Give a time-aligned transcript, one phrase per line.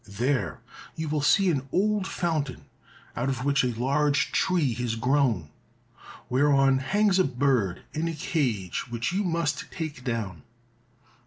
[0.09, 0.61] There
[0.95, 2.65] you will see an old fountain
[3.15, 5.51] out of which a large tree has grown,
[6.27, 10.41] whereon hangs a bird in a cage which you must take down.